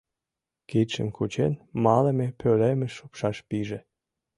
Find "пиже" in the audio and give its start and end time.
3.47-3.79